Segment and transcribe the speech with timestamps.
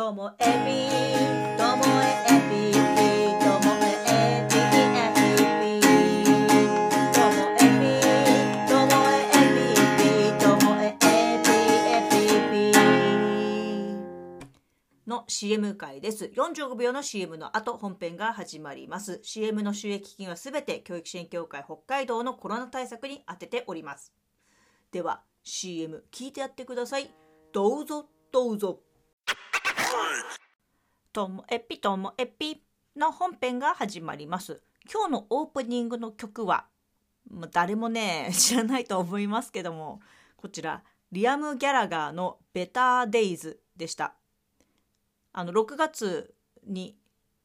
[0.00, 0.48] ともえび
[1.58, 1.84] とも
[2.26, 2.80] えびと
[3.60, 4.08] もえ
[4.48, 5.04] びえ
[5.68, 5.82] び
[7.12, 7.92] ともえび
[8.66, 8.90] とも
[9.20, 10.08] えび
[10.42, 11.52] ともえび
[12.32, 12.40] え
[15.04, 24.14] びの CM 回です45秒の CM の後本編が始まります CM の収益金はすべて教育支援協会北海道のコロナ対策に充てております
[24.92, 27.10] では CM 聞いてやってください
[27.52, 28.80] どうぞどうぞ
[31.12, 32.62] ともえぴともえぴ
[32.96, 34.62] の本編が始まります。
[34.92, 36.66] 今日のオープニングの曲は
[37.30, 40.00] もう誰もね 知らないと思いますけども
[40.36, 40.82] こちら
[41.12, 44.14] リアム・ギャラガーの「ベター・デイズ」でした。
[45.32, 46.34] あの6月
[46.64, 46.96] に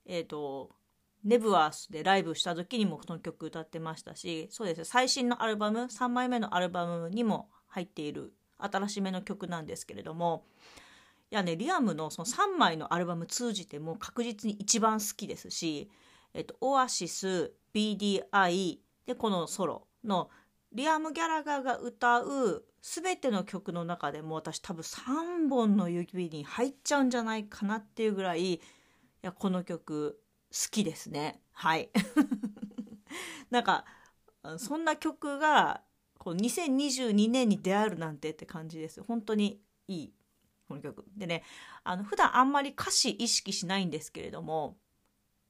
[0.06, 0.76] えっ、と
[1.24, 10.46] ネブワースでライブした時にもこの曲歌ってましたしそうです最新のアルバム3枚目のアルバムにも入っている新しめの曲なんですけれども
[11.32, 15.90] いやねリアムのその3枚のアルバム通じても確実に一番好きですし、
[16.34, 20.30] えっと、オアシス BDI でこのソロの
[20.72, 28.62] リアム・ギャラガーが歌う全ての曲の中でも私多分3本の指に入っちゃうんじゃないかなっていうぐらいい
[29.22, 30.20] やこの曲
[30.52, 31.42] 好きですね。
[31.52, 31.90] はい。
[33.50, 33.86] なんか
[34.58, 35.82] そんな曲が
[36.18, 39.02] こう2022年に出会えるなんてって感じです。
[39.02, 40.14] 本当にいい。
[40.68, 41.06] この曲。
[41.16, 41.44] でね
[41.84, 44.78] あの普段あんまり歌詞意識しないんですけれども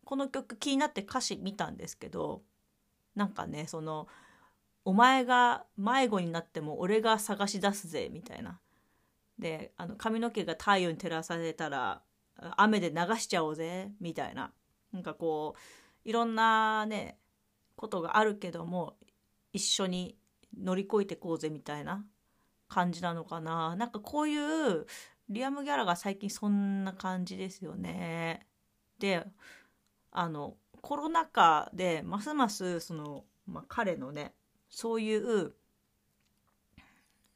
[0.06, 2.44] この曲気になって歌詞見たんですけど
[3.16, 4.08] なんかねその
[4.86, 8.60] 「お前が迷子になっても俺が探し出すぜ」みたいな。
[9.40, 12.02] であの髪の毛が太陽に照らされたら
[12.58, 14.54] 雨で流しちゃおうぜみたいな。
[14.94, 15.56] なんかこ
[16.06, 17.20] ういろんなね
[17.76, 18.98] ことがあるけども
[19.52, 20.18] 一緒に
[20.58, 22.06] 乗り越えてこうぜみたいな。
[22.68, 24.86] 感じなのかななんかこういう
[25.30, 28.48] リアム・ギャラが最近そんな感じですよね。
[29.00, 29.26] で
[30.12, 34.34] あのコロナ禍でますますその、まあ、彼のね
[34.70, 35.54] そういう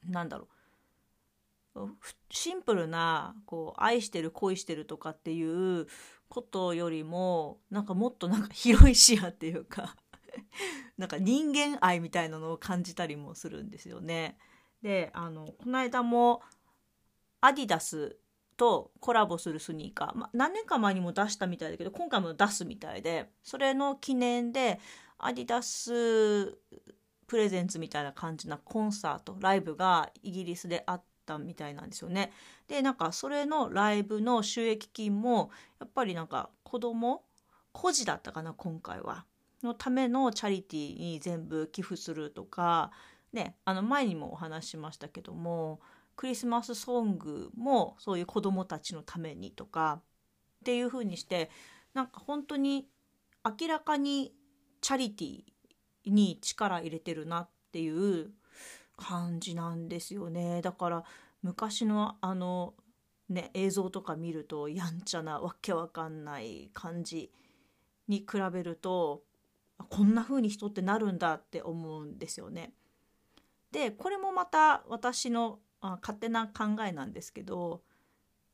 [0.05, 0.47] なんだろ
[1.75, 1.89] う
[2.29, 5.87] シンプルなこう愛してる恋してるとかっていう
[6.27, 9.95] ことよりもなんかもっとなんか広い視野っていうか
[10.97, 14.37] なんか人間愛みたいなのを感じたりもするんですよね。
[14.81, 16.41] であのこの間も
[17.41, 18.17] アディダス
[18.57, 24.79] とコラボするスニーカー、ま、何年か前にも出したみたいだけど今回も出すみたいでそれの記念で
[25.17, 26.57] アディダス
[27.27, 32.31] プレゼンツみたいな感じなコンサートライブがイギリスであったみたいなんですよね。
[32.67, 37.23] でなんかそれのライブの収益金もやっぱりなんか子供
[37.71, 39.25] 孤児だったかな今回は
[39.63, 42.91] のためのチャリティーに全部寄付するとか
[43.33, 45.79] ねあの前にもお話しましたけども
[46.15, 51.49] クリスマスソングもそういう子どもたちのためにとかっていう風にして
[51.93, 52.87] なんか本当に
[53.45, 54.33] 明らかに
[54.81, 58.31] チャリティーに力入れてるなっていう
[58.97, 61.03] 感じなんですよねだから
[61.41, 62.73] 昔のあの
[63.29, 67.31] ね映像とか見るとやんちゃなわけわかんない感じ
[68.07, 69.23] に比べると
[69.87, 72.73] こんな風に人ってなるんだって思うんですよね。
[73.71, 77.81] でこれもまた私の勝手な考えなんですけど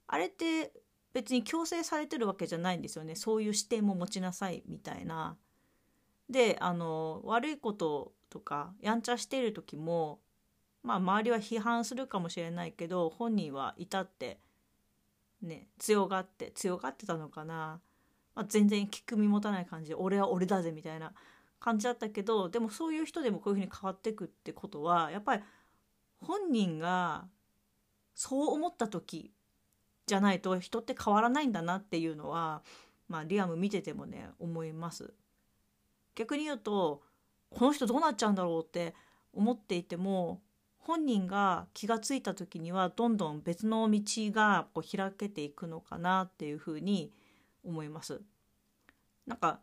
[0.07, 0.71] あれって
[1.13, 5.37] 別に強制されてるわけじゃないんですよねそういう視点も持ちなさいみたいな。
[6.29, 10.19] であの悪いこととかやんちゃしている時も
[10.81, 14.39] まあ周りは批判するかもしれないけど本人は至って
[15.41, 17.79] ね強がって強がってたのかな、
[18.33, 21.13] まあ、全然聞く身持たない感じで俺は俺だぜみたいな
[21.65, 25.43] 感じだったけどでもそういう人でもこういうふうに変わっていくってことはやっぱり
[26.21, 27.25] 本人が
[28.13, 29.31] そう思った時
[30.05, 32.61] じゃないと人って変わらないんだなっていうのは、
[33.09, 35.11] まあ、リアム見ててもね思います。
[36.13, 37.01] 逆に言うと
[37.49, 38.93] この人どうなっちゃうんだろうって
[39.33, 40.41] 思っていても
[40.77, 44.01] 本人が気が付いた時にはどんどん別の道
[44.31, 47.11] がこう開けていくのかなっていうふうに
[47.63, 48.21] 思います。
[49.25, 49.61] なんか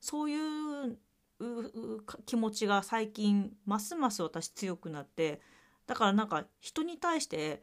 [0.00, 0.98] そういう
[2.26, 5.40] 気持ちが最近ますます私強くなって
[5.86, 7.62] だからなんか人に対して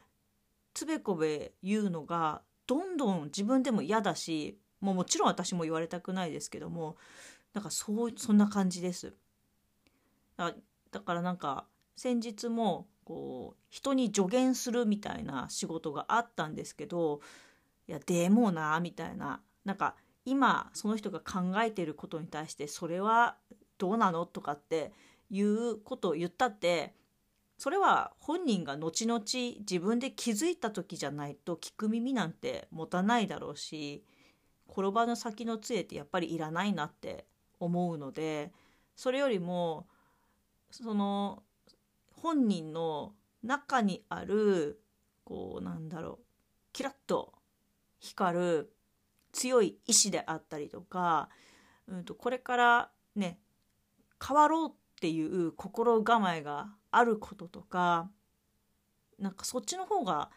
[0.74, 6.98] つべこべ言うのがどんどん自分でも嫌だしもうもちろん私も言われたくないですけども
[7.54, 9.14] なんかそうそんな感じです。
[10.38, 10.54] だ
[10.92, 17.22] だからなんか先日もこう人に助言するみたいな仕事があったんですけど
[17.88, 19.96] いやでもなみたいななんか
[20.26, 23.38] 今その人が考えてることに対してそれは
[23.78, 24.92] どうなのとかって
[25.30, 26.94] いうことを言ったって
[27.58, 34.04] それは本人が後々自分で気づいた時じゃないと聞く耳なんて持たないだろうし
[34.70, 37.26] 転ばぬ先の杖ってやっぱりいらないなって
[37.60, 38.52] 思うので
[38.96, 39.88] それよりも
[40.70, 41.44] その
[42.22, 43.14] 本人の
[43.44, 44.82] 中にある
[45.24, 46.26] こうなんだろう
[46.74, 47.34] キラッと
[48.00, 48.74] 光る
[49.32, 51.30] 強い意志であったりとか、
[51.88, 53.38] うん、とこれからね
[54.26, 58.10] 変わろうっていう心構えがあることとか
[59.20, 60.30] なんかそっちの方が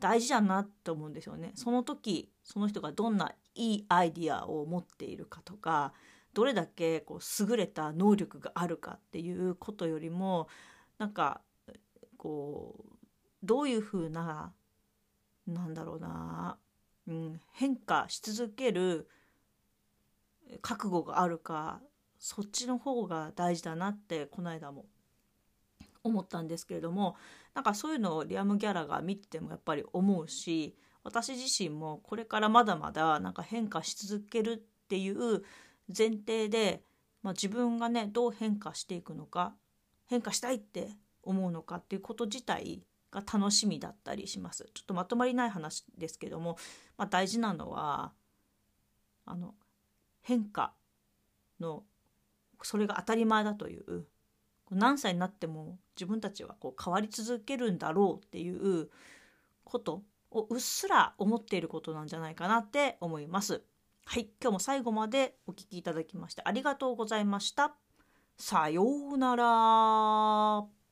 [0.00, 1.52] 大事だなって思うんですよね。
[1.54, 5.92] その時その人がどんないいアイディアを持っているかとか
[6.34, 10.48] どれだけこう優れた能力があるかっていうことよりも
[10.98, 11.40] なんか
[12.16, 12.96] こう
[13.42, 14.52] どういうふうな
[15.46, 16.58] なんだろうな、
[17.06, 19.08] うん、変化し続ける
[20.60, 21.80] 覚悟があるか
[22.24, 24.86] そっちの方が大事だなってこの間も
[26.02, 27.16] 思ったんですけれども
[27.52, 35.42] なんかそういうのをリアム・ギャラが見ててもやっぱり思うし私自身もこれからまだまだなんか変化し続けるっていう
[35.94, 36.80] 前提で、
[37.22, 39.52] まあ、自分がねどう変化していくのか
[40.06, 40.88] 変化したいって
[41.22, 42.80] 思うのかっていうこと自体
[43.12, 44.66] が楽しみだったりします。
[44.72, 46.56] ちょっとまとまりない話ですけども、
[46.96, 48.12] まあ、大事なのは
[49.26, 49.54] あの
[50.22, 50.72] 変化
[51.60, 51.84] の
[52.62, 54.06] それが当たり前だという
[54.70, 58.88] 何歳になっても自分たちはこう変わり続けるんだろうっていう
[59.64, 63.62] ことをうっすら思っていることなんじゃないかなって思います。
[64.06, 67.74] はい、今日も最後までお聴きいただきましてありがとうございました。
[68.36, 70.83] さようなら。